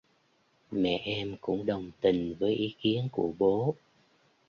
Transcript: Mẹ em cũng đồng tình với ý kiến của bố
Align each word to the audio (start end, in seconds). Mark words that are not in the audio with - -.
Mẹ 0.71 0.97
em 1.05 1.35
cũng 1.41 1.65
đồng 1.65 1.91
tình 2.01 2.35
với 2.39 2.53
ý 2.53 2.75
kiến 2.81 3.07
của 3.11 3.33
bố 3.39 3.75